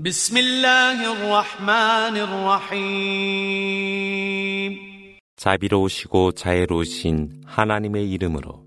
[0.00, 2.16] بسم الله الرحمن
[2.76, 3.56] الرحيم
[5.36, 8.62] 자비로우시고 자애로우신 하나님의 이름으로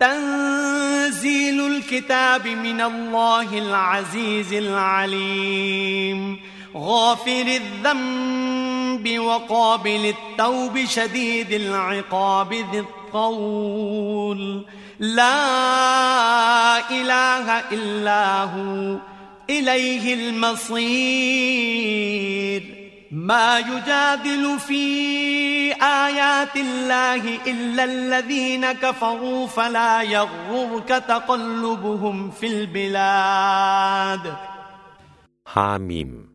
[0.00, 6.38] تنزيل الكتاب من الله العزيز العليم
[6.76, 14.64] غافر الذنب وقابل التوب شديد العقاب ذي الطول
[15.01, 18.97] لا إله إلا هو
[19.49, 21.47] إليه المصير
[23.11, 34.35] ما يجادل في آيات الله إلا الذين كفروا فلا يغررك تقلبهم في البلاد
[35.47, 36.27] 하밈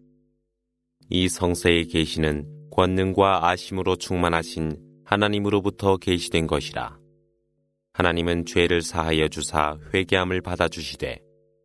[1.11, 6.97] 이 성서에 계시는 권능과 아심으로 충만하신 하나님으로부터 계시된 것이라
[7.98, 11.20] 하나님은 죄를 사하여 주사 회개함을 받아 주시되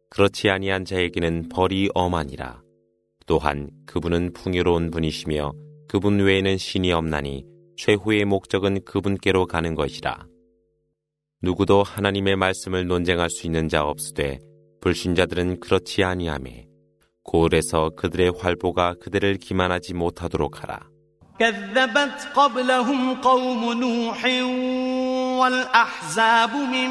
[0.09, 2.62] 그렇지 아니한 자에게는 벌이 엄하니라
[3.27, 5.52] 또한 그분은 풍요로운 분이시며
[5.89, 7.44] 그분 외에는 신이 없나니
[7.77, 10.24] 최후의 목적은 그분께로 가는 것이라
[11.42, 14.39] 누구도 하나님의 말씀을 논쟁할 수 있는 자 없으되
[14.80, 16.64] 불신자들은 그렇지 아니하매
[17.24, 20.80] 고을에서 그들의 활보가 그들을 기만하지 못하도록 하라.
[25.38, 26.91] والأحزاب من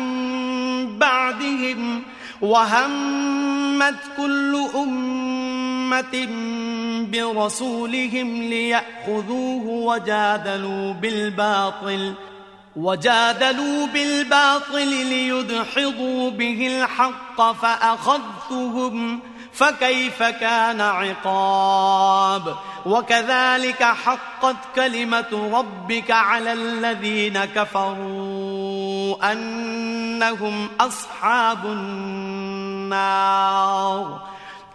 [1.00, 2.04] بعدهم
[2.42, 6.28] وهمت كل أمة
[7.12, 12.14] برسولهم ليأخذوه وجادلوا بالباطل
[12.76, 19.20] وجادلوا بالباطل ليدحضوا به الحق فأخذتهم
[19.54, 31.66] فكيف كان عقاب؟ وكذلك حقت كلمة ربك على الذين كفروا أنهم أصحاب
[32.86, 33.12] النار.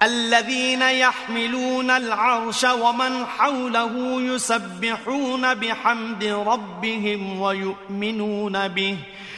[0.02, 8.96] الذين يحملون العرش ومن حوله يسبحون بحمد ربهم ويؤمنون به.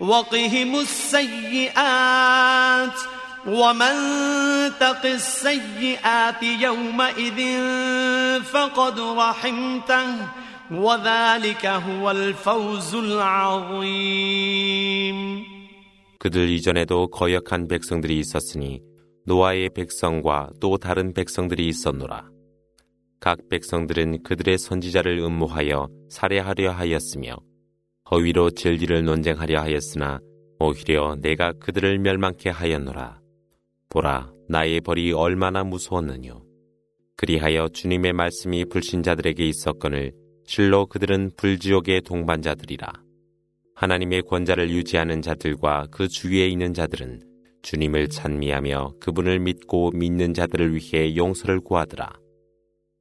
[0.00, 1.70] وقهم السيئات
[3.46, 3.94] ومن
[4.80, 7.40] تق السيئات يومئذ
[8.42, 10.28] فقد رحمته
[10.70, 14.40] وذلك هو الفوز العظيم
[16.18, 18.82] 그들 이전에도 거역한 백성들이 있었으니
[19.24, 22.28] 노아의 백성과 또 다른 백성들이 있었노라.
[23.20, 27.36] 각 백성들은 그들의 선지자를 음모하여 살해하려 하였으며
[28.11, 30.19] 허위로 진리를 논쟁하려 하였으나
[30.59, 33.19] 오히려 내가 그들을 멸망케 하였노라.
[33.89, 36.43] 보라, 나의 벌이 얼마나 무서웠느뇨.
[37.17, 40.13] 그리하여 주님의 말씀이 불신자들에게 있었거늘
[40.45, 42.93] 실로 그들은 불지옥의 동반자들이라.
[43.73, 47.23] 하나님의 권자를 유지하는 자들과 그 주위에 있는 자들은
[47.63, 52.13] 주님을 찬미하며 그분을 믿고 믿는 자들을 위해 용서를 구하더라.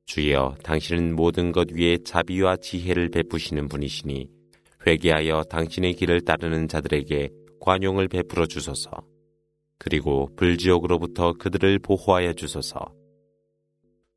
[0.07, 4.34] 주여, 당신은 모든 것 위에 자비와 지혜를 베푸시는 분이시니
[4.87, 7.31] 회개하여 당신의 길을 따르는 자들에게
[7.61, 8.91] 관용을 베풀어 주소서.
[9.79, 12.93] 그리고 불지옥으로부터 그들을 보호하여 주소서.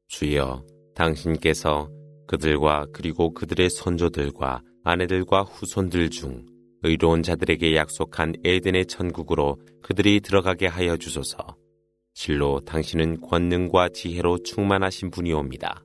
[0.08, 1.90] 주여, 당신께서
[2.28, 6.46] 그들과 그리고 그들의 선조들과 아내들과 후손들 중
[6.84, 11.56] 의로운 자들에게 약속한 에덴의 천국으로 그들이 들어가게 하여 주소서.
[12.13, 15.84] 실로 당신은 권능과 지혜로 충만하신 분이옵니다.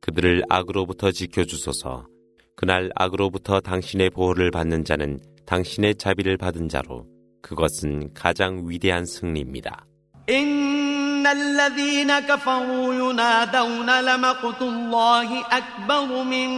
[0.00, 2.06] 그들을 악으로부터 지켜주소서.
[2.55, 7.05] 그날 악으로부터 당신의 보호를 받는 자는 당신의 자비를 받은 자로
[7.41, 9.85] 그것은 가장 위대한 승리입니다.
[10.29, 16.49] إن الذين كفروا ينادون لمقت الله أكبر من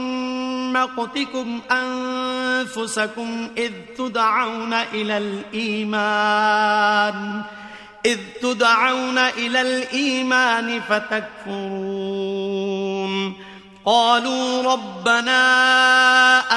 [0.74, 5.18] مقتكم أنفسكم إذ تدعون إلى
[5.54, 7.18] الإيمان
[8.06, 12.30] إذ تدعون إلى الإيمان فتكفرون
[13.87, 15.41] قالوا ربنا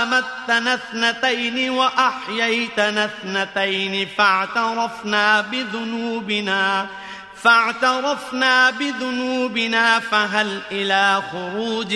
[0.04, 6.88] أمتنا اثنتين وأحييتنا اثنتين فاعترفنا بذنوبنا
[7.36, 11.96] فاعترفنا بذنوبنا فهل إلى خروج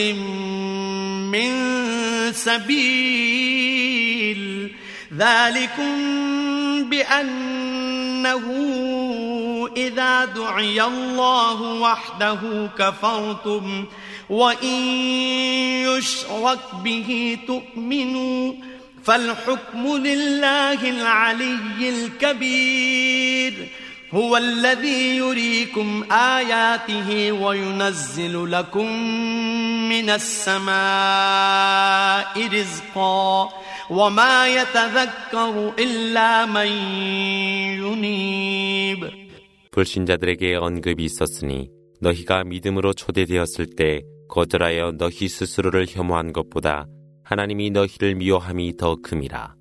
[1.32, 1.52] من
[2.34, 4.02] سبيل؟
[5.18, 5.96] ذلكم
[6.90, 8.46] بأنه
[9.78, 13.86] إذا دعي الله وحده كفرتم
[14.31, 14.83] وإن
[15.87, 18.53] يشرك به تؤمنوا
[19.05, 23.69] فالحكم لله العلي الكبير
[24.15, 28.93] هو الذي يريكم آياته وينزل لكم
[29.89, 30.67] من السماء
[32.53, 33.49] رزقا
[33.91, 36.67] وما يتذكر إلا من
[37.83, 39.27] ينيب
[39.71, 41.69] 불신자들에게 언급이 있었으니
[42.01, 44.01] 너희가 믿음으로 초대되었을 때
[44.32, 46.88] 거절하여 너희 스스로를 혐오한 것보다
[47.26, 49.56] 하나님이 너희를 미워함이 더 큼이라.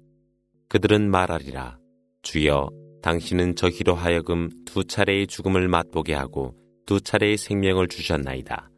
[0.68, 1.76] 그들은 말하리라.
[2.22, 2.70] 주여
[3.02, 6.54] 당신은 저희로 하여금 두 차례의 죽음을 맛보게 하고
[6.86, 8.70] 두 차례의 생명을 주셨나이다.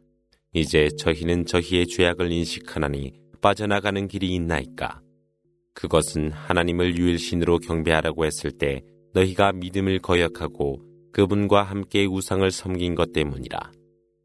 [0.53, 4.99] 이제 저희는 저희의 죄악을 인식하나니 빠져나가는 길이 있나이까.
[5.75, 8.81] 그것은 하나님을 유일신으로 경배하라고 했을 때
[9.13, 10.81] 너희가 믿음을 거역하고
[11.11, 13.71] 그분과 함께 우상을 섬긴 것 때문이라.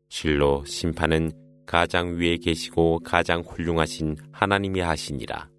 [0.09, 5.51] 실로 심판은 가장 위에 계시고 가장 훌륭하신 하나님이 하시니라.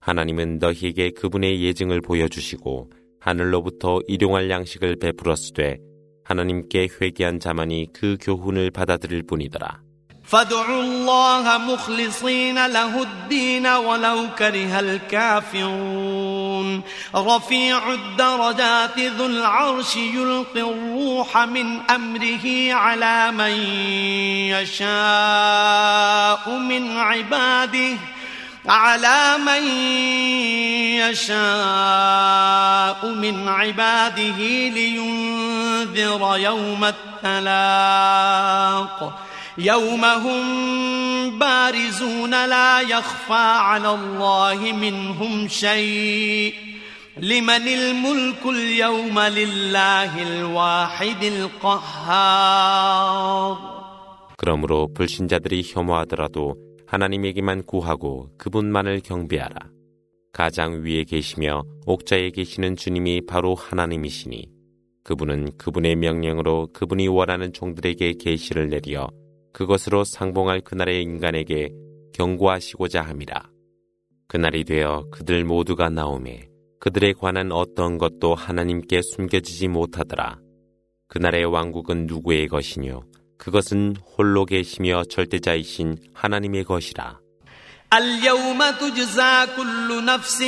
[0.00, 5.78] 하나님은 너희에게 그분의 예증을 보여주시고 하늘로부터 일용할 양식을 베풀었으되
[6.24, 9.80] 하나님께 회개한 자만이 그 교훈을 받아들일 뿐이더라.
[17.14, 23.52] رفيع الدرجات ذو العرش يلقي الروح من أمره على من
[24.50, 24.90] يشاء
[26.58, 27.96] من عباده
[28.66, 29.62] على من
[31.02, 36.84] يشاء من عباده لينذر يوم
[37.24, 39.18] التلاق.
[39.57, 46.53] يوم هم بارزون لا يخفى على الله منهم شيء
[47.17, 52.57] لمن الملك اليوم لله الواحد القهار
[54.37, 59.55] 그러므로 불신자들이 혐오하더라도 하나님에게만 구하고 그분만을 경배하라.
[60.31, 64.45] 가장 위에 계시며 옥자에 계시는 주님이 바로 하나님이시니
[65.03, 69.07] 그분은 그분의 명령으로 그분이 원하는 종들에게 계시를 내려
[69.52, 71.70] 그것으로 상봉할 그날의 인간에게
[72.14, 73.50] 경고하시고자 함이라.
[74.28, 76.48] 그날이 되어 그들 모두가 나오매
[76.80, 80.40] 그들에 관한 어떤 것도 하나님께 숨겨지지 못하더라.
[81.06, 83.04] 그날의 왕국은 누구의 것이뇨?
[83.38, 87.21] 그것은 홀로 계시며 절대자이신 하나님의 것이라.
[87.92, 90.42] اليوم تجزى كل نفس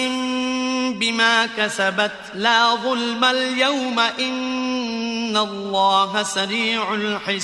[1.00, 2.12] بما كسبت.
[2.34, 7.34] لا ظلم اليوم إن الله سريع الحساب.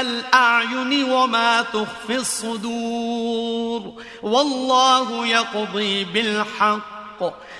[0.00, 3.92] الأعين وما تخفي الصدور.
[4.22, 7.01] والله يقضي بالحق.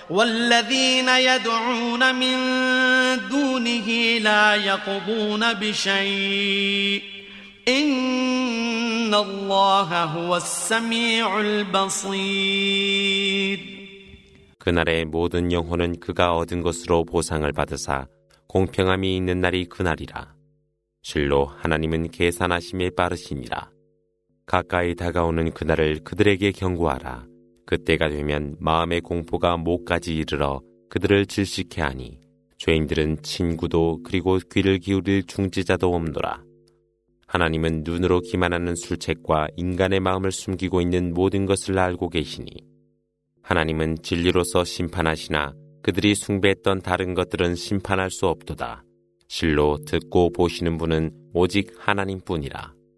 [0.10, 2.38] والذين يدعون من
[3.30, 7.02] دونه لا يقضون بشيء
[7.68, 12.58] إن الله هو السميع البصير
[14.60, 18.08] 그날의 모든 영혼은 그가 얻은 것으로 보상을 받으사
[18.48, 20.34] 공평함이 있는 날이 그날이라.
[21.04, 23.70] 실로 하나님은 계산하심에 빠르시니라.
[24.46, 27.26] 가까이 다가오는 그날을 그들에게 경고하라.
[27.67, 32.21] 그때가 되면 마음의 공포가 목까지 이르러 그들을 질식해 하니
[32.59, 36.43] 죄인들은 친구도 그리고 귀를 기울일 중지자도 없노라.
[37.27, 42.51] 하나님은 눈으로 기만하는 술책과 인간의 마음을 숨기고 있는 모든 것을 알고 계시니
[43.43, 48.85] 하나님은 진리로서 심판하시나 그들이 숭배했던 다른 것들은 심판할 수 없도다.
[49.29, 52.75] 실로 듣고 보시는 분은 오직 하나님뿐이라.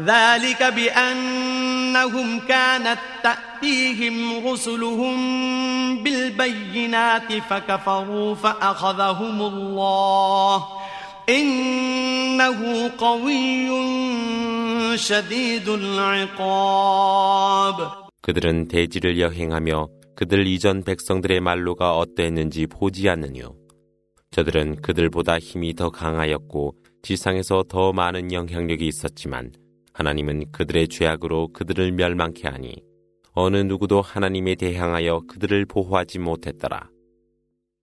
[0.00, 5.16] ذلك بأنهم كانت تأتيهم رسلهم
[6.02, 10.64] بالبينات فكفروا فأخذهم الله
[11.28, 13.68] إنه قوي
[14.96, 17.24] شديد العقاب
[18.22, 23.54] 그들은 대지를 여행하며 그들 이전 백성들의 말로가 어떠했는지 보지 않느뇨.
[24.30, 29.52] 저들은 그들보다 힘이 더 강하였고 지상에서 더 많은 영향력이 있었지만
[29.99, 32.73] 하나님은 그들의 죄악으로 그들을 멸망케 하니
[33.33, 36.89] 어느 누구도 하나님에 대항하여 그들을 보호하지 못했더라.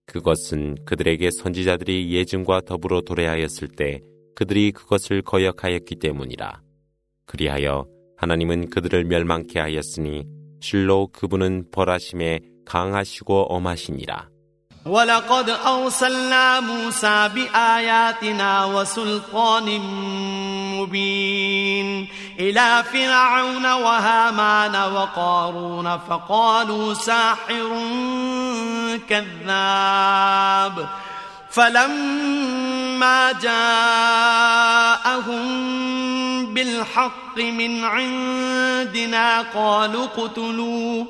[0.06, 4.00] 그것은 그들에게 선지자들이 예증과 더불어 도래하였을 때
[4.34, 6.62] 그들이 그것을 거역하였기 때문이라.
[7.26, 10.24] 그리하여 하나님은 그들을 멸망케 하였으니
[10.60, 14.30] 실로 그분은 벌하심에 강하시고 엄하시니라.
[14.86, 19.80] ولقد أرسلنا موسى بآياتنا وسلطان
[20.78, 22.08] مبين
[22.40, 27.82] إلى فرعون وهامان وقارون فقالوا ساحر
[29.08, 30.86] كذاب
[31.50, 33.66] فلما جاءهم
[36.54, 41.04] بالحق من عندنا قالوا اقتلوا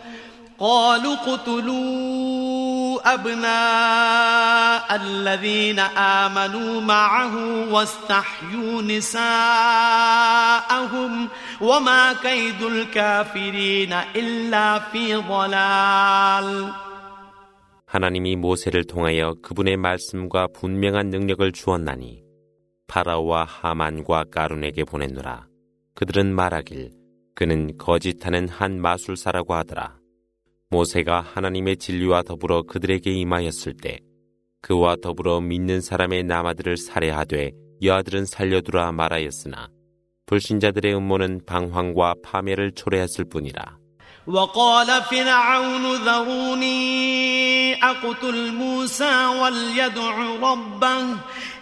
[0.62, 7.36] قالوا اقتلوا أبناء الذين آمنوا معه
[7.74, 9.32] واستحيوا نساءهم
[11.62, 16.74] وما كيد الكافرين إلا في ضلال
[17.88, 22.24] 하나님이 모세를 통하여 그분의 말씀과 분명한 능력을 주었나니
[22.88, 25.48] 파라오와 하만과 까룬에게 보냈노라.
[25.96, 26.92] 그들은 말하길
[27.36, 29.95] 그는 거짓하는 한 마술사라고 하더라.
[30.71, 34.01] 모세가 하나님의 진리와 더불어 그들에게 임하였을 때
[34.61, 39.69] 그와 더불어 믿는 사람의 남아들을 살해하되 여아들은 살려두라 말하였으나
[40.27, 43.79] 불신자들의 음모는 방황과 파멸을 초래했을 뿐이라.
[44.27, 51.05] وقال فرعون ذروني أقتل موسى وليدع ربه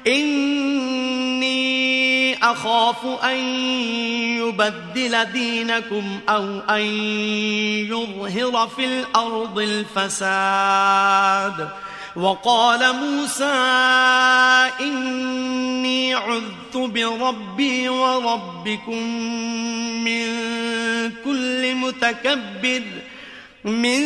[0.06, 1.54] إني
[2.42, 3.37] أخاف أن
[4.38, 6.87] يبدل دينكم أو أن
[7.90, 11.68] يظهر في الأرض الفساد
[12.15, 13.45] وقال موسى
[14.81, 19.03] إني عذت بربي وربكم
[20.03, 20.25] من
[21.24, 22.83] كل متكبر
[23.65, 24.01] من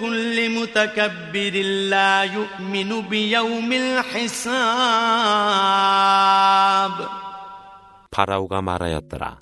[0.00, 4.94] كل متكبر لا يؤمن بيوم الحساب
[8.10, 9.40] 파라오가 말하였더라.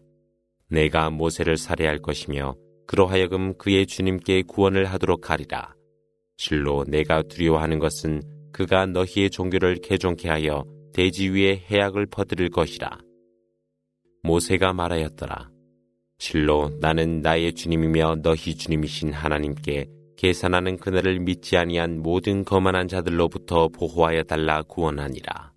[0.69, 2.55] 내가 모세를 살해할 것이며
[2.87, 5.75] 그로 하여금 그의 주님께 구원을 하도록 하리라.
[6.38, 8.22] 실로 내가 두려워하는 것은
[8.54, 10.64] 그가 너희의 종교를 개종케 하여
[10.94, 13.00] 대지 위에 해악을 퍼뜨릴 것이라.
[14.24, 15.50] 모세가 말하였더라.
[16.20, 24.24] 실로 나는 나의 주님이며 너희 주님이신 하나님께 계산하는 그날을 믿지 아니한 모든 거만한 자들로부터 보호하여
[24.24, 25.57] 달라 구원하니라.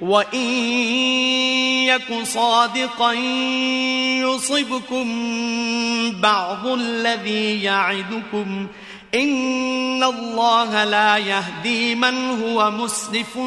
[0.00, 0.48] وإن
[1.88, 3.12] يك صادقا
[4.22, 5.06] يصبكم
[6.20, 8.66] بعض الذي يعدكم
[9.14, 13.38] إن الله لا يهدي من هو مسرف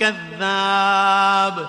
[0.00, 1.68] كذاب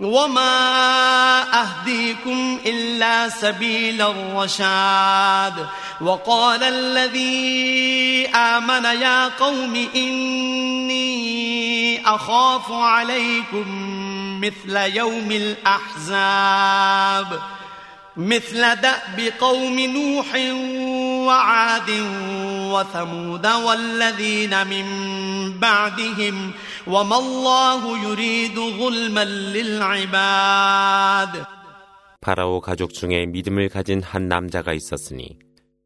[0.00, 5.66] وما أهديكم إلا سبيل الرشاد
[6.00, 11.08] وقال الذي آمن يا قوم إني
[12.06, 13.64] أخاف عليكم
[14.40, 17.38] مثل يوم الأحزاب
[18.17, 20.35] مثل دأب قوم نوح
[21.27, 21.89] وعاد
[22.73, 24.85] وثمود والذين من
[25.59, 26.51] بعدهم
[26.87, 31.45] وما الله يريد ظلما للعباد
[32.21, 35.37] 파라오 가족 중에 믿음을 가진 한 남자가 있었으니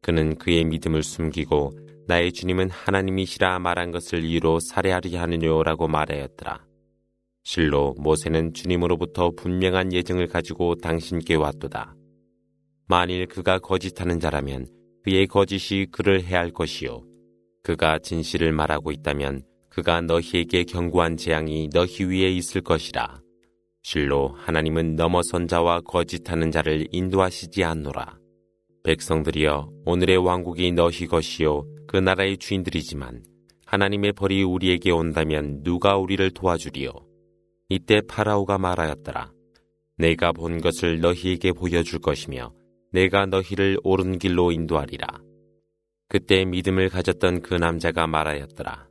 [0.02, 1.72] 그는 그의 믿음을 숨기고
[2.06, 6.60] 나의 주님은 하나님이시라 말한 것을 이유로 살해하려 하느냐라고 말하였더라.
[7.42, 11.94] 실로 모세는 주님으로부터 분명한 예증을 가지고 당신께 왔도다.
[12.87, 14.67] 만일 그가 거짓하는 자라면
[15.03, 17.03] 그의 거짓이 그를 해할 것이요.
[17.63, 23.21] 그가 진실을 말하고 있다면 그가 너희에게 경고한 재앙이 너희 위에 있을 것이라.
[23.81, 28.17] 실로 하나님은 넘어선 자와 거짓하는 자를 인도하시지 않노라.
[28.83, 33.23] 백성들이여 오늘의 왕국이 너희 것이요 그 나라의 주인들이지만
[33.65, 36.91] 하나님의 벌이 우리에게 온다면 누가 우리를 도와주리요.
[37.69, 39.31] 이때 파라오가 말하였더라.
[39.97, 42.51] 내가 본 것을 너희에게 보여줄 것이며
[42.93, 45.07] 내가 너희를 옳은 길로 인도하리라.
[46.07, 48.87] 그때 믿음을 가졌던 그 남자가 말하였더라.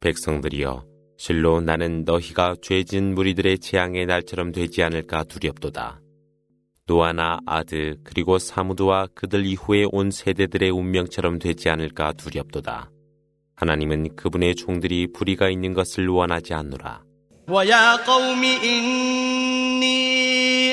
[0.00, 0.84] 백성들이여,
[1.16, 6.00] 실로 나는 너희가 죄진 무리들의 재앙의 날처럼 되지 않을까 두렵도다.
[6.88, 12.90] 노아나 아드 그리고 사무드와 그들 이후에 온 세대들의 운명처럼 되지 않을까 두렵도다.
[13.54, 17.04] 하나님은 그분의 종들이 불의가 있는 것을 원하지 않노라.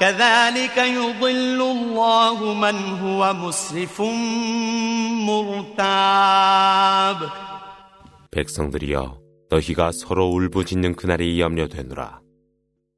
[0.00, 4.00] كذلك يضل الله من هو مسرف
[5.26, 7.16] مرتاب
[8.30, 9.18] 백성들이여
[9.50, 12.20] 너희가 서로 울부짖는 그날이 염려되노라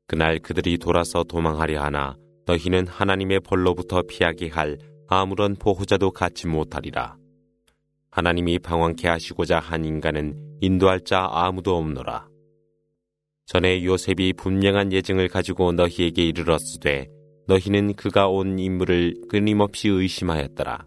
[0.07, 7.17] 그날 그들이 돌아서 도망하려 하나 너희는 하나님의 벌로부터 피하게 할 아무런 보호자도 갖지 못하리라.
[8.11, 12.27] 하나님이 방황케 하시고자 한 인간은 인도할 자 아무도 없노라.
[13.47, 17.09] 전에 요셉이 분명한 예증을 가지고 너희에게 이르렀으되
[17.47, 20.87] 너희는 그가 온 인물을 끊임없이 의심하였더라.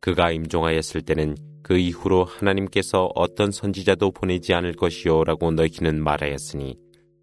[0.00, 6.76] 그가 임종하였을 때는 그 이후로 하나님께서 어떤 선지자도 보내지 않을 것이요라고 너희는 말하였으니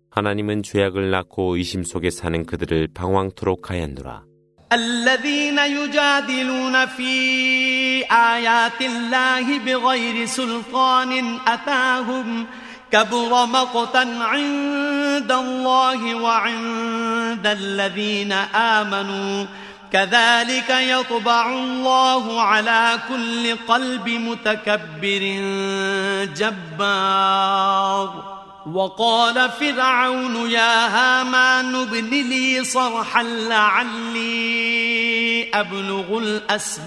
[0.10, 4.32] 하나님은 죄악을 낳고 의심 속에 사는 그들을 방황토록 하였노라.
[4.74, 7.12] الذين يجادلون في
[8.08, 11.12] آيات الله بغير سلطان
[11.48, 12.48] أتاهم
[12.97, 19.47] كبر مقتا عند الله وعند الذين آمنوا.
[19.93, 25.23] كذلك يطبع الله على كل قلب متكبر
[26.37, 28.37] جبار.
[28.73, 34.67] وقال فرعون يا هامان ابن لي صرحا لعلي
[35.55, 36.87] أبلغ الأسباب.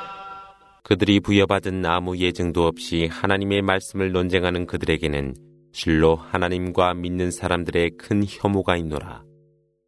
[0.91, 5.33] 그들이 부여받은 아무 예증도 없이 하나님의 말씀을 논쟁하는 그들에게는
[5.71, 9.23] 실로 하나님과 믿는 사람들의 큰 혐오가 있노라.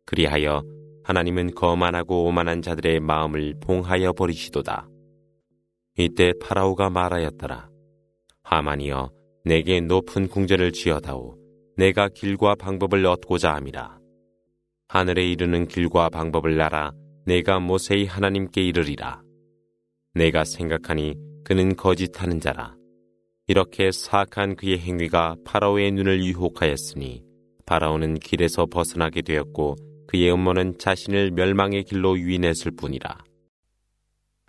[0.05, 0.63] 그리하여
[1.03, 4.87] 하나님은 거만하고 오만한 자들의 마음을 봉하여 버리시도다.
[5.97, 7.67] 이때 파라오가 말하였더라.
[8.43, 9.11] 하만이여,
[9.43, 11.35] 내게 높은 궁전을 지어다오.
[11.75, 13.99] 내가 길과 방법을 얻고자 함이라.
[14.87, 16.93] 하늘에 이르는 길과 방법을 알아
[17.25, 19.22] 내가 모세의 하나님께 이르리라.
[20.14, 22.74] 내가 생각하니 그는 거짓하는 자라.
[23.46, 27.22] 이렇게 사악한 그의 행위가 파라오의 눈을 유혹하였으니
[27.64, 29.76] 파라오는 길에서 벗어나게 되었고
[30.06, 33.16] 그의 음모는 자신을 멸망의 길로 유인했을 뿐이라.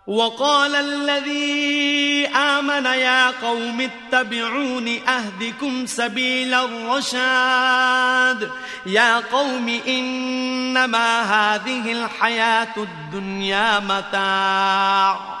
[0.06, 8.50] وقال الذي آمن يا قوم اتبعون أهدكم سبيل الرشاد
[8.86, 15.40] يا قوم إنما هذه الحياة الدنيا متاع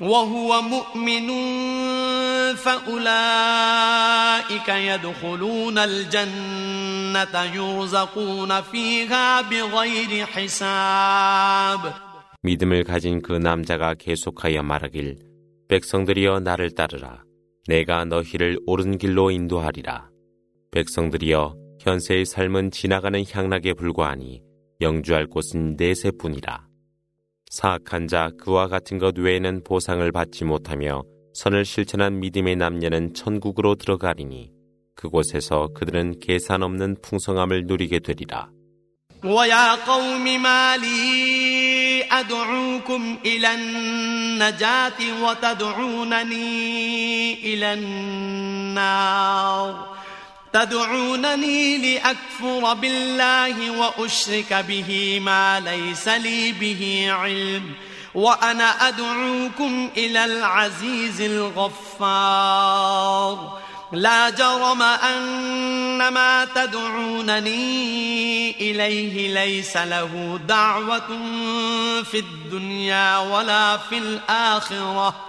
[0.00, 1.28] وهو مؤمن
[2.56, 3.88] فأولئك
[4.68, 11.92] يدخلون الجنة يرزقون فيها بغير حساب
[12.42, 15.16] 믿음을 가진 그 남자가 계속하여 말하길
[15.68, 17.22] 백성들이여 나를 따르라
[17.68, 20.10] 내가 너희를 옳은 길로 인도하리라
[20.72, 24.42] 백성들이여 현세의 삶은 지나가는 향락에 불과하니
[24.82, 26.67] 영주할 곳은 내세뿐이라
[27.50, 31.02] 사악한 자 그와 같은 것 외에는 보상을 받지 못하며
[31.34, 34.50] 선을 실천한 믿음의 남녀는 천국으로 들어가리니
[34.94, 38.50] 그곳에서 그들은 계산 없는 풍성함을 누리게 되리라.
[39.24, 46.44] ويا قوم ما لي أدعوكم إلى النجاة وتدعونني
[47.44, 49.24] إلى النار
[50.53, 57.73] تدعونني لأكفر بالله وأشرك به ما ليس لي به علم
[58.15, 62.79] وأنا أدعوكم إلى العزيز الغفار.
[63.91, 67.51] لا جرم أن ما تدعونني
[68.51, 71.07] إليه ليس له دعوة
[72.03, 75.28] في الدنيا ولا في الآخرة.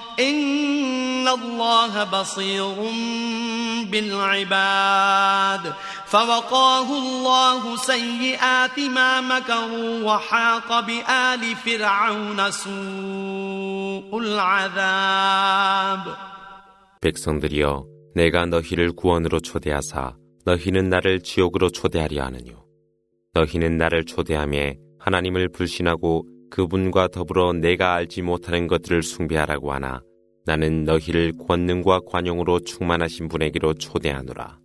[0.20, 2.74] إن الله بصير
[3.90, 5.74] بالعباد
[6.06, 16.16] فوقاه الله سيئات ما مكروا وحاق بآل فرعون سوء العذاب
[17.00, 22.64] 백성들이여 내가 너희를 구원으로 초대하사 너희는 나를 지옥으로 초대하려 하느뇨
[23.34, 30.03] 너희는 나를 초대함에 하나님을 불신하고 그분과 더불어 내가 알지 못하는 것들을 숭배하라고 하나
[30.45, 34.59] 나는 너희를 권능과 관용으로 충만하신 분에게로 초대하노라.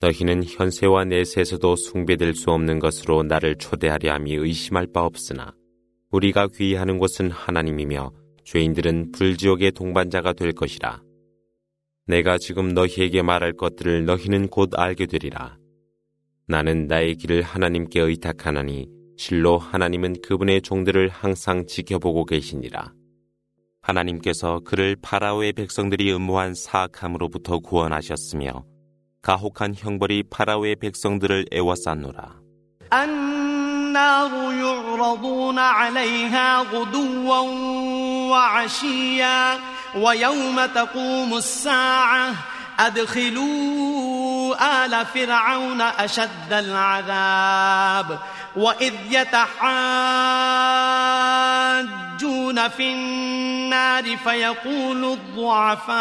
[0.00, 5.54] 너희는 현세와 내세에서도 숭배될 수 없는 것으로 나를 초대하려 함이 의심할 바 없으나
[6.10, 8.12] 우리가 귀의하는 곳은 하나님이며
[8.44, 11.02] 죄인들은 불지옥의 동반자가 될 것이라.
[12.06, 15.58] 내가 지금 너희에게 말할 것들을 너희는 곧 알게 되리라.
[16.46, 22.93] 나는 나의 길을 하나님께 의탁하나니 실로 하나님은 그분의 종들을 항상 지켜보고 계시니라.
[23.81, 28.65] 하나님께서 그를 파라오의 백성들이 음모한 사악함으로부터 구원하셨으며
[29.21, 32.43] 가혹한 형벌이 파라오의 백성들을 애워쌌노라.
[32.93, 37.39] النار يعرضون عليها غدوا
[38.31, 39.59] وعشيا
[39.95, 42.35] ويوم تقوم الساعة
[42.79, 44.06] أدخلوا
[44.54, 48.18] آل فرعون أشد العذاب
[48.56, 49.48] وإذ يتحاجون
[52.68, 55.98] في النار فيقول الضعفاء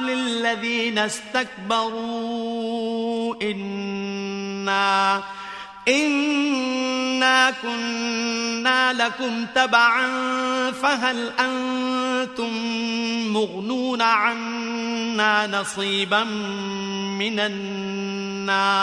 [0.00, 2.14] للذين استكبروا
[3.42, 5.22] إنا
[7.17, 10.07] إنا كنا لكم تبعا
[10.71, 12.53] فهل أنتم
[13.33, 16.23] مغنون عنا نصيبا
[17.19, 18.75] من النار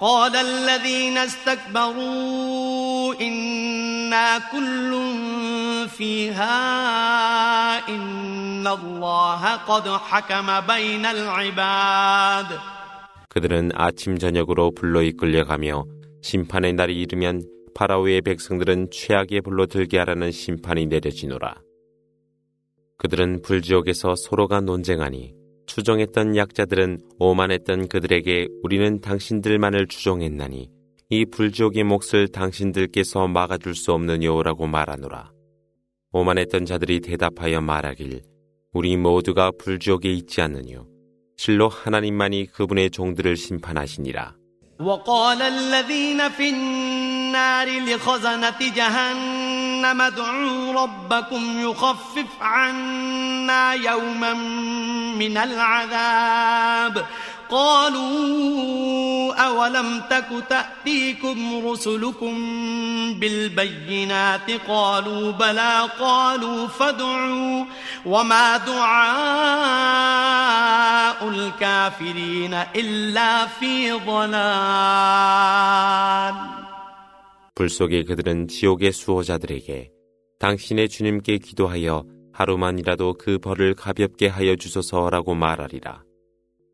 [0.00, 4.90] قال الذين استكبروا إنا كل
[5.98, 6.58] فيها
[7.88, 12.58] إن الله قد حكم بين العباد
[13.30, 15.84] 그들은 아침 저녁으로 불로 이끌려가며
[16.25, 17.43] 심판의 날이 이르면
[17.75, 21.61] 파라오의 백성들은 최악의 불로 들게 하라는 심판이 내려지노라.
[22.97, 25.35] 그들은 불지옥에서 서로가 논쟁하니
[25.67, 30.71] 추종했던 약자들은 오만했던 그들에게 우리는 당신들만을 추종했나니
[31.11, 35.31] 이 불지옥의 몫을 당신들께서 막아줄 수 없느냐라고 말하노라.
[36.11, 38.23] 오만했던 자들이 대답하여 말하길
[38.73, 40.87] 우리 모두가 불지옥에 있지 않느뇨.
[41.37, 44.37] 실로 하나님만이 그분의 종들을 심판하시니라.
[44.79, 54.33] وقال الذين في النار لخزنة جهنم ادعوا ربكم يخفف عنا يوما
[55.13, 57.05] من العذاب
[57.50, 62.34] قالوا أولم تك تأتيكم رسلكم
[63.20, 67.64] بالبينات قالوا بلى قالوا فادعوا
[68.06, 69.90] وما دعاء
[71.28, 75.30] الكافرين إلا في ضلال
[77.54, 79.90] 불 속에 그들은 지옥의 수호자들에게
[80.38, 86.02] 당신의 주님께 기도하여 하루만이라도 그 벌을 가볍게 하여 주소서라고 말하리라.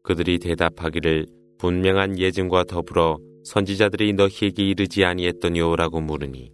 [0.03, 1.27] 그들이 대답하기를
[1.59, 6.53] 분명한 예증과 더불어 선지자들이 너희에게 이르지 아니했더니요라고 물으니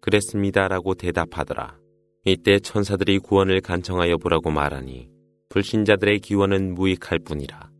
[0.00, 1.76] 그랬습니다라고 대답하더라.
[2.24, 5.08] 이때 천사들이 구원을 간청하여 보라고 말하니
[5.48, 7.72] 불신자들의 기원은 무익할 뿐이라.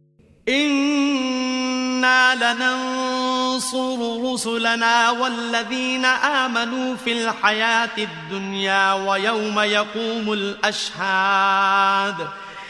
[3.62, 3.98] ننصر
[4.32, 12.28] رسلنا والذين آمنوا في الحياة الدنيا ويوم يقوم الأشهاد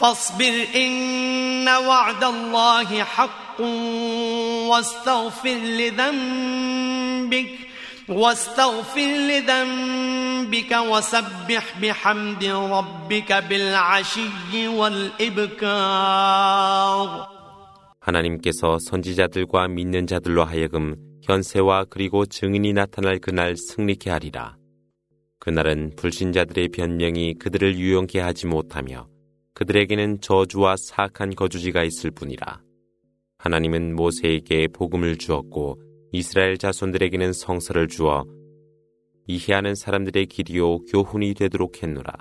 [0.00, 3.60] فاصبر إن وعد الله حق
[4.70, 7.50] واستغفر لذنبك
[8.08, 16.18] واستغفر لذنبك وسبح بحمد ربك بالعشي والإبكار
[18.08, 24.56] 하나님께서 선지자들과 믿는 자들로 하여금 현세와 그리고 증인이 나타날 그날 승리케 하리라.
[25.38, 29.06] 그날은 불신자들의 변명이 그들을 유용케 하지 못하며
[29.53, 32.61] 그들에게는 저주와 사악한 거주지가 있을 뿐이라.
[33.37, 35.79] 하나님은 모세에게 복음을 주었고
[36.11, 38.25] 이스라엘 자손들에게는 성서를 주어
[39.27, 42.13] 이해하는 사람들의 길이요 교훈이 되도록 했노라.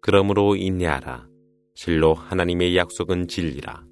[0.00, 1.28] 그러므로 인내하라.
[1.74, 3.84] 실로 하나님의 약속은 진리라.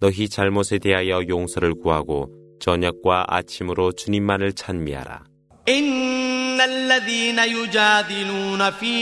[0.00, 5.24] 너희 잘못에 대하여 용서를 구하고 저녁과 아침으로 주님만을 찬미하라.
[6.60, 8.94] الذين يجادلون في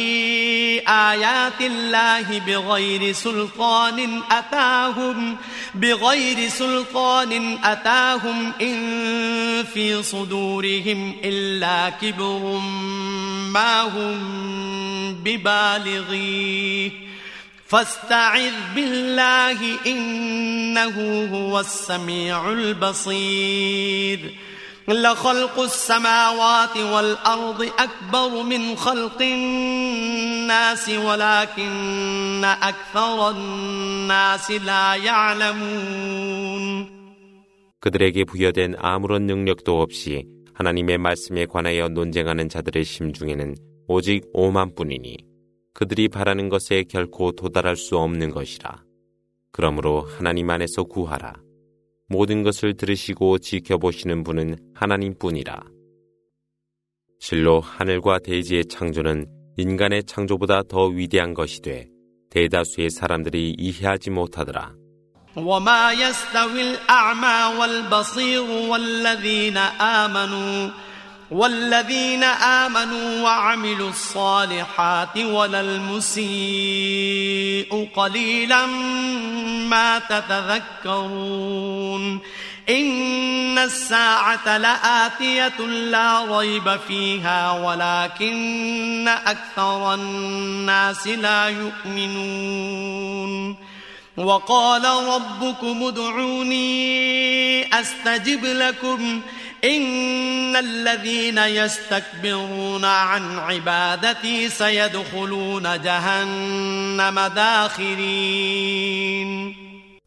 [0.89, 5.37] آيات الله بغير سلطان أتاهم
[5.75, 12.61] بغير سلطان أتاهم إن في صدورهم إلا كبر
[13.53, 16.91] ما هم ببالغيه.
[17.69, 24.48] فاستعذ بالله إنه هو السميع البصير.
[24.88, 36.94] لخلق السماوات والأرض أكبر من خلق الناس ولكن أكثر الناس لا يعلمون
[37.80, 43.56] 그들에게 부여된 아무런 능력도 없이 하나님의 말씀에 관하여 논쟁하는 자들의 심중에는
[43.88, 45.18] 오직 오만뿐이니
[45.74, 48.84] 그들이 바라는 것에 결코 도달할 수 없는 것이라.
[49.52, 51.34] 그러므로 하나님 안에서 구하라.
[52.08, 55.64] 모든 것을 들으시고 지켜보시는 분은 하나님뿐이라.
[57.20, 61.88] 실로 하늘과 대지의 창조는 인간의 창조보다 더 위대한 것이 돼
[62.32, 64.76] 대다수의 사람들이 이해하지 못하더라.
[65.36, 70.70] وما يستوي الأعمى والبصير والذين آمنوا
[71.32, 77.17] والذين آمنوا وعملوا الصالحات ولا المسيء
[77.95, 78.67] قليلا
[79.67, 79.99] ما
[80.85, 82.19] تتذكرون
[82.69, 93.57] إن الساعة لآتية لا ريب فيها ولكن أكثر الناس لا يؤمنون
[94.17, 99.21] وقال ربكم ادعوني أستجب لكم
[99.64, 108.74] إن الذين يستكبرون عن عبادتي سيدخلون جهنم داخرين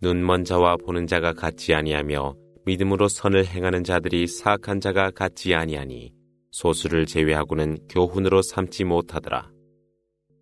[0.03, 2.35] 눈먼 자와 보는 자가 같지 아니하며
[2.67, 6.13] 믿음으로 선을 행하는 자들이 사악한 자가 같지 아니하니
[6.51, 9.51] 소수를 제외하고는 교훈으로 삼지 못하더라.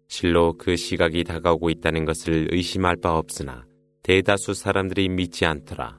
[0.09, 3.65] 실로 그 시각이 다가오고 있다는 것을 의심할 바 없으나
[4.03, 5.99] 대다수 사람들이 믿지 않더라.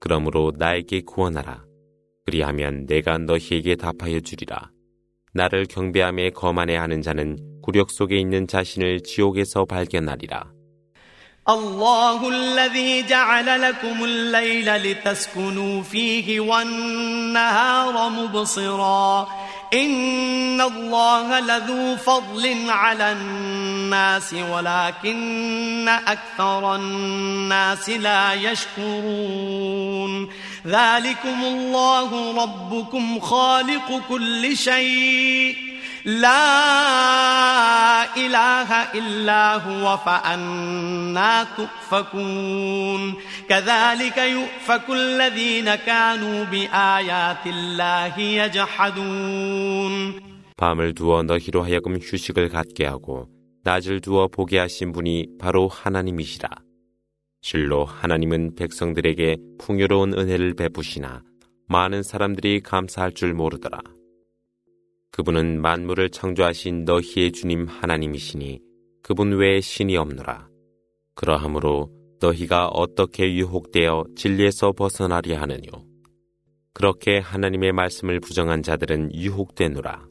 [0.00, 1.64] 그러므로 나에게 구원하라.
[2.24, 4.70] 그리하면 내가 너희에게 답하여 주리라.
[5.32, 10.56] 나를 경배함에 거만해 하는 자는 굴욕 속에 있는 자신을 지옥에서 발견하리라.
[11.48, 19.28] الله الذي جعل لكم الليل لتسكنوا فيه والنهار مبصرا
[19.74, 30.28] إن الله لذو فضل على الناس الناس ولكن أكثر الناس لا يشكرون
[30.66, 35.56] ذلكم الله ربكم خالق كل شيء
[36.06, 36.46] لا
[38.16, 43.14] إله إلا هو فأنا تؤفكون
[43.48, 49.92] كذلك يؤفك الذين كانوا بآيات الله يجحدون
[50.56, 53.28] 밤을 두어 너희로 하여금 휴식을 갖게 하고
[53.62, 56.48] 낮을 두어 보게 하신 분이 바로 하나님이시라.
[57.41, 61.23] 실로 하나님은 백성들에게 풍요로운 은혜를 베푸시나
[61.67, 63.79] 많은 사람들이 감사할 줄 모르더라.
[65.11, 68.59] 그분은 만물을 창조하신 너희의 주님 하나님이시니
[69.01, 70.47] 그분 외에 신이 없노라.
[71.15, 75.85] 그러하므로 너희가 어떻게 유혹되어 진리에서 벗어나려 하느뇨.
[76.73, 80.10] 그렇게 하나님의 말씀을 부정한 자들은 유혹되노라.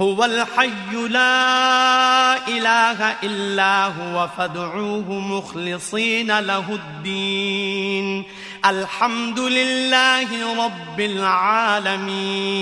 [0.00, 8.24] هو الحي لا إله إلا هو فادعوه مخلصين له الدين
[8.64, 12.54] الحمد لله رب العالمين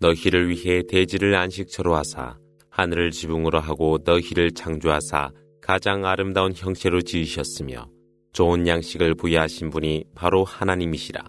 [0.00, 2.36] 너희를 위해 대지를 안식처로 하사
[2.70, 5.30] 하늘을 지붕으로 하고 너희를 창조하사
[5.60, 7.88] 가장 아름다운 형체로 지으셨으며
[8.32, 11.24] 좋은 양식을 부여하신 분이 바로 하나님이시라.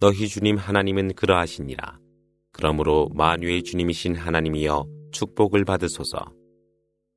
[0.00, 1.98] 너희 주님 하나님은 그러하시니라.
[2.52, 6.32] 그러므로 만유의 주님이신 하나님이여 축복을 받으소서.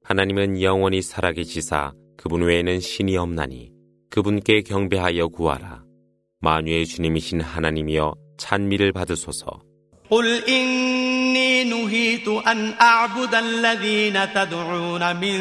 [0.03, 3.71] 하나님은 영원히 살아계시사 그분 외에는 신이 없나니
[4.09, 5.83] 그분께 경배하여 구하라.
[6.39, 9.61] 만유의 주님이신 하나님이여 찬미를 받으소서.
[10.11, 15.37] قل إني نهيت أن أعبد الذين تدعون من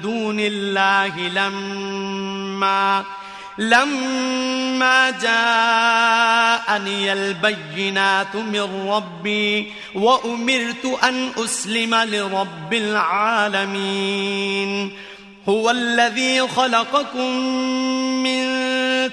[0.00, 3.04] دون الله لما
[3.59, 14.19] لما جاءني البينات من ربي وأمرت أن أسلم لرب العالمين.
[15.49, 17.35] هو الذي خلقكم
[18.23, 18.45] من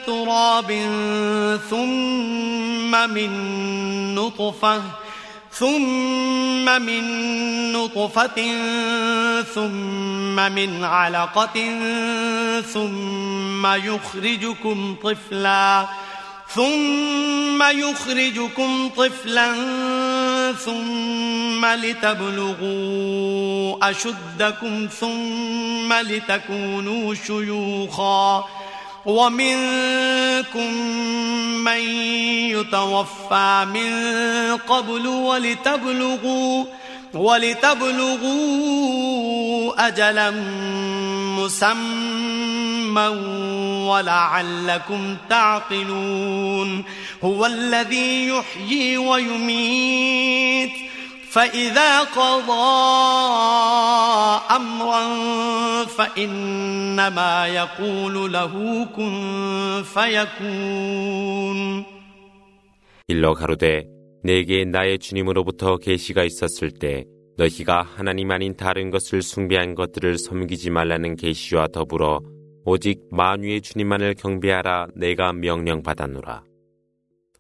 [0.07, 0.73] تراب
[1.71, 3.31] ثم من
[4.15, 4.83] نطفة
[5.59, 7.03] ثم من
[7.73, 8.39] نطفة
[9.55, 11.81] ثم من علقة
[12.73, 15.87] ثم يخرجكم طفلا
[16.55, 19.53] ثم يخرجكم طفلا
[20.53, 23.11] ثم لتبلغوا
[23.91, 28.45] أشدكم ثم لتكونوا شيوخا.
[29.07, 30.73] ومنكم
[31.65, 31.81] من
[32.51, 33.93] يتوفى من
[34.57, 36.65] قبل ولتبلغوا
[37.15, 38.27] ولتبلغوا
[39.87, 40.31] أجلا
[41.39, 43.07] مسمى
[43.89, 46.85] ولعلكم تعقلون
[47.25, 50.73] هو الذي يحيي ويميت
[51.36, 52.72] فإذا قضى
[54.56, 55.04] أمرا
[55.86, 61.86] فإنما يقول له كن فيكون
[63.08, 63.84] 일러 가로되
[64.24, 67.06] 내게 나의 주님으로부터 계시가 있었을 때
[67.38, 72.22] 너희가 하나님 아닌 다른 것을 숭배한 것들을 섬기지 말라는 계시와 더불어
[72.66, 76.44] 오직 만유의 주님만을 경배하라 내가 명령받았노라.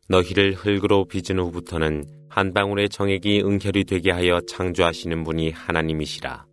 [0.09, 6.47] 너희를 흙으로 빚은 후부터는 한 방울의 정액이 응결이 되게 하여 창조하시는 분이 하나님이시라.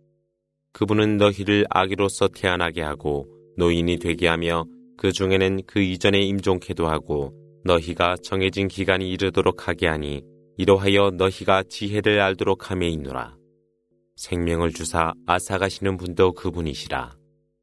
[0.72, 4.64] 그분은 너희를 아기로서 태어나게 하고 노인이 되게 하며
[4.96, 7.32] 그 중에는 그 이전에 임종케도 하고
[7.64, 10.22] 너희가 정해진 기간이 이르도록 하게 하니
[10.56, 13.36] 이로하여 너희가 지혜를 알도록 함에 있노라.
[14.16, 17.16] 생명을 주사 아사가시는 분도 그분이시라.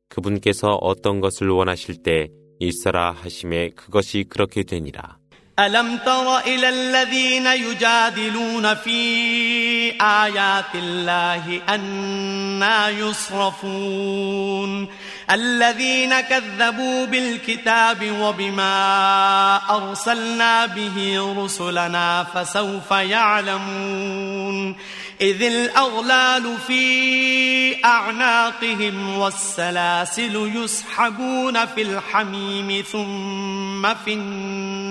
[0.10, 2.28] 그분께서 어떤 것을 원하실 때
[2.60, 5.21] 있어라 하심에 그것이 그렇게 되니라.
[5.62, 9.02] ألم تر إلى الذين يجادلون في
[10.02, 14.88] آيات الله أنا يصرفون؟
[15.32, 18.76] الذين كذبوا بالكتاب وبما
[19.70, 24.76] أرسلنا به رسلنا فسوف يعلمون.
[25.22, 34.91] إذ الأغلال في أعناقهم والسلاسل يسحبون في الحميم ثم في النار.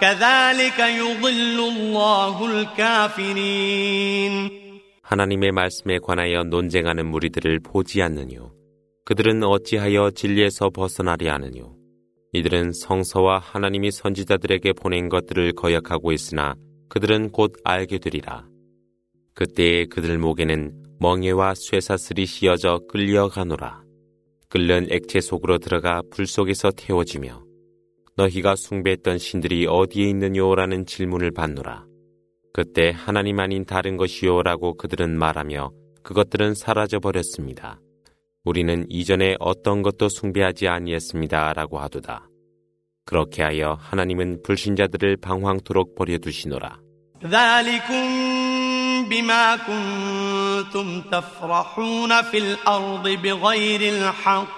[0.00, 4.32] كذلك يضل الله الكافرين
[5.02, 8.52] 하나님의 말씀에 관하여 논쟁하는 무리들을 보지 않느뇨.
[9.04, 11.76] 그들은 어찌하여 진리에서 벗어나리 하느뇨.
[12.32, 16.54] 이들은 성서와 하나님이 선지자들에게 보낸 것들을 거역하고 있으나
[16.88, 18.46] 그들은 곧 알게 되리라.
[19.34, 23.82] 그때에 그들 목에는 멍에와 쇠사슬이 씌어져 끌려가노라.
[24.48, 27.45] 끓는 액체 속으로 들어가 불 속에서 태워지며
[28.16, 31.84] 너희가 숭배했던 신들이 어디에 있느뇨라는 질문을 받노라.
[32.52, 35.70] 그때 하나님 아닌 다른 것이요라고 그들은 말하며
[36.02, 37.80] 그것들은 사라져 버렸습니다.
[38.44, 42.28] 우리는 이전에 어떤 것도 숭배하지 아니했습니다라고 하도다.
[43.06, 46.80] 그렇게 하여 하나님은 불신자들을 방황토록 버려두시노라.
[49.10, 54.55] بما كنتم تفرحون في الأرض بغير الحق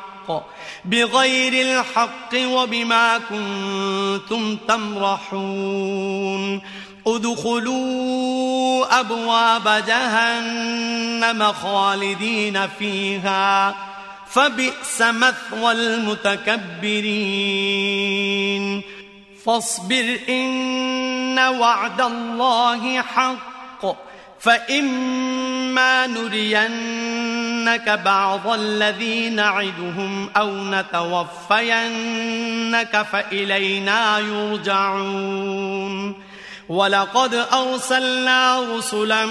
[0.86, 6.62] بغير الحق وبما كنتم تمرحون.
[7.08, 13.76] ادخلوا أبواب جهنم خالدين فيها
[14.30, 16.64] فبئس مثوى المتكبرين.
[19.46, 23.59] فاصبر إن وعد الله حق.
[24.40, 31.88] فإما نرينك بعض الذي نعدهم أو نتوفينك
[33.12, 36.16] فإلينا يرجعون
[36.70, 39.26] ولقد أرسلنا رسلا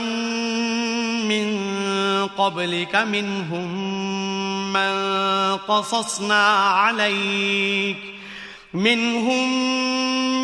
[1.24, 1.58] من
[2.38, 3.68] قبلك منهم
[4.72, 4.92] من
[5.56, 7.96] قصصنا عليك
[8.74, 9.48] منهم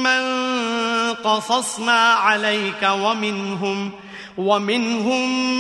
[0.03, 0.25] من
[1.15, 3.93] قصصنا عليك ومنهم
[4.39, 5.53] ومنهم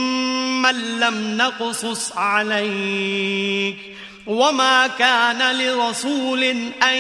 [0.63, 3.77] من لم نقصص عليك
[4.27, 6.45] وما كان لرسول
[6.83, 6.97] أن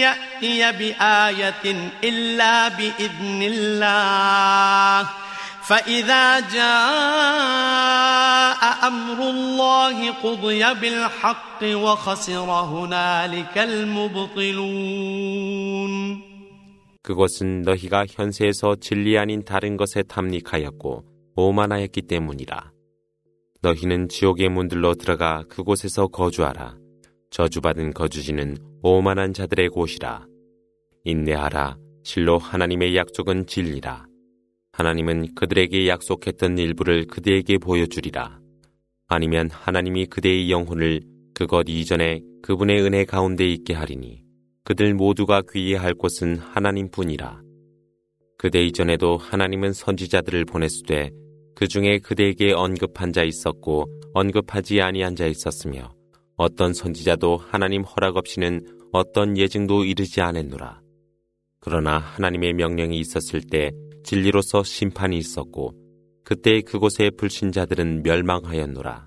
[0.00, 5.08] يأتي بآية إلا بإذن الله.
[5.66, 6.66] فإذا جاء
[8.86, 14.66] أمر الله قضي بالحق وخسر هنالك المبطلون.
[17.06, 21.04] 그것은 너희가 현세에서 진리 아닌 다른 것에 탐닉하였고
[21.36, 22.72] 오만하였기 때문이라.
[23.62, 26.76] 너희는 지옥의 문들로 들어가 그곳에서 거주하라.
[27.30, 30.26] 저주받은 거주지는 오만한 자들의 곳이라.
[31.04, 31.78] 인내하라.
[32.02, 34.06] 실로 하나님의 약속은 진리라.
[34.72, 38.40] 하나님은 그들에게 약속했던 일부를 그대에게 보여주리라.
[39.06, 41.02] 아니면 하나님이 그대의 영혼을
[41.34, 44.25] 그것 이전에 그분의 은혜 가운데 있게 하리니
[44.66, 47.40] 그들 모두가 귀의할 곳은 하나님뿐이라.
[48.36, 51.12] 그대 이전에도 하나님은 선지자들을 보냈으되
[51.54, 55.94] 그 중에 그대에게 언급한 자 있었고 언급하지 아니한 자 있었으며
[56.36, 60.80] 어떤 선지자도 하나님 허락 없이는 어떤 예증도 이르지 않았노라.
[61.60, 63.70] 그러나 하나님의 명령이 있었을 때
[64.02, 65.74] 진리로서 심판이 있었고
[66.24, 69.06] 그때 그곳의 불신자들은 멸망하였노라.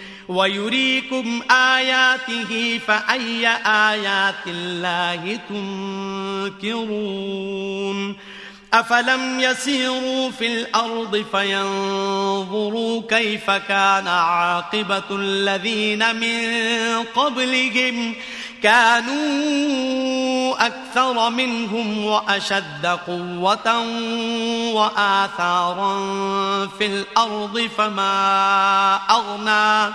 [0.31, 5.39] ويريكم آياته فأي آيات الله
[6.59, 8.15] تنكرون
[8.73, 18.15] أفلم يسيروا في الأرض فينظروا كيف كان عاقبة الذين من قبلهم
[18.63, 19.21] كانوا
[20.65, 23.79] أكثر منهم وأشد قوة
[24.73, 25.97] وآثارا
[26.67, 29.93] في الأرض فما أغنى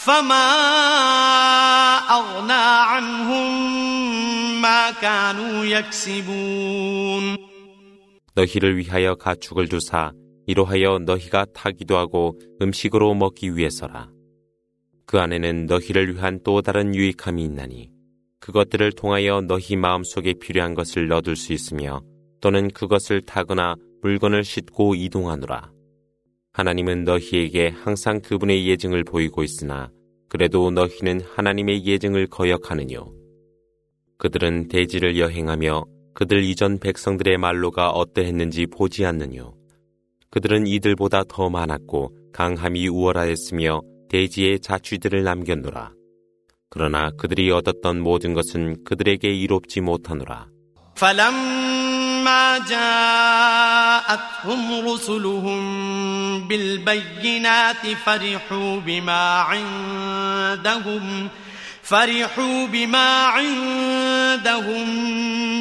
[0.00, 0.46] فما
[2.18, 3.52] أغنى عنهم
[4.62, 7.36] ما كانوا يكسبون
[8.36, 10.12] 너희를 위하여 가축을 두사
[10.46, 14.10] 이로하여 너희가 타기도 하고 음식으로 먹기 위해서라.
[15.06, 17.90] 그 안에는 너희를 위한 또 다른 유익함이 있나니
[18.40, 22.02] 그것들을 통하여 너희 마음속에 필요한 것을 얻을 수 있으며
[22.40, 25.70] 또는 그것을 타거나 물건을 싣고 이동하노라.
[26.53, 29.89] 하나님은 너희에게 항상 그분의 예증을 보이고 있으나
[30.27, 33.13] 그래도 너희는 하나님의 예증을 거역하느뇨.
[34.17, 39.53] 그들은 대지를 여행하며 그들 이전 백성들의 말로가 어떠했는지 보지 않느뇨.
[40.29, 45.93] 그들은 이들보다 더 많았고 강함이 우월하였으며 대지에 자취들을 남겼노라.
[46.69, 50.47] 그러나 그들이 얻었던 모든 것은 그들에게 이롭지 못하노라.
[52.21, 52.57] فلما
[54.07, 61.29] جاءتهم رسلهم بالبينات فرحوا بما عندهم
[61.83, 64.89] فرحوا بما عندهم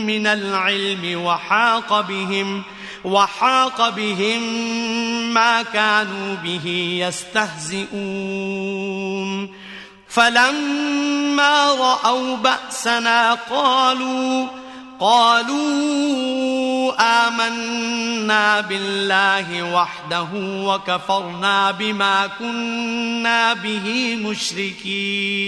[0.06, 2.62] من العلم وحاق بهم
[3.04, 4.42] وحاق بهم
[5.34, 6.66] ما كانوا به
[7.08, 8.30] يستهزئون.
[10.08, 14.59] فلما رأوا بأسنا قالوا
[15.00, 25.40] قالوا آمنا بالله وحده وكفرنا بما كنا به مشركين.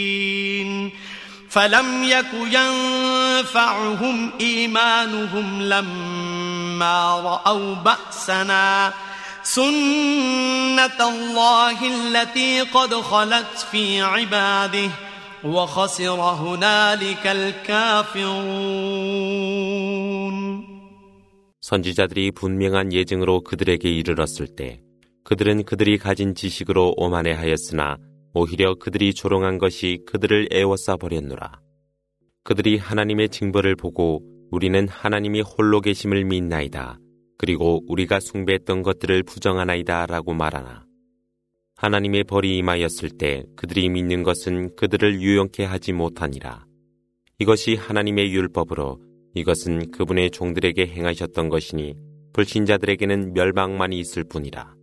[1.51, 8.93] فلم يك ينفعهم إيمانهم لما رأوا بأسنا.
[9.43, 14.91] سنة الله التي قد خلت في عباده.
[15.44, 18.78] وخسر هنالك الكافرون
[21.62, 24.80] 선지자들이 분명한 예증으로 그들에게 이르렀을 때
[25.26, 27.98] 그들은 그들이 가진 지식으로 오만해하였으나
[28.34, 31.60] 오히려 그들이 조롱한 것이 그들을 애워싸 버렸노라.
[32.44, 34.22] 그들이 하나님의 징벌을 보고
[34.52, 37.00] 우리는 하나님이 홀로 계심을 믿나이다.
[37.38, 40.86] 그리고 우리가 숭배했던 것들을 부정하나이다 라고 말하나.
[41.83, 46.65] 하나님의 벌이 임하였을 때 그들이 믿는 것은 그들을 유용케 하지 못하니라.
[47.41, 49.01] 이것이 하나님의 율법으로
[49.35, 51.97] 이것은 그분의 종들에게 행하셨던 것이니
[52.35, 54.77] 불신자들에게는 멸망만이 있을 뿐이라.